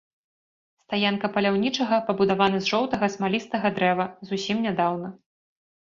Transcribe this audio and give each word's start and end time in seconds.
Стаянка 0.85 1.29
паляўнічага 1.35 1.95
пабудавана 2.09 2.57
з 2.63 2.73
жоўтага 2.73 3.05
смалістага 3.17 3.67
дрэва 3.79 4.05
зусім 4.31 4.57
нядаўна. 4.69 5.07